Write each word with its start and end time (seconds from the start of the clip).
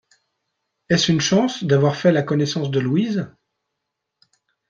Est-ce 0.89 1.11
une 1.11 1.21
chance 1.21 1.63
d’avoir 1.63 1.95
fait 1.95 2.11
la 2.11 2.23
connaissance 2.23 2.71
de 2.71 2.79
Louise? 2.79 3.27